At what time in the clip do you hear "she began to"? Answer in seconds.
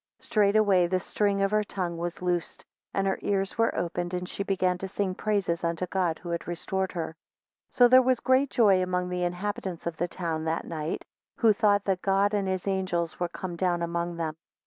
4.27-4.87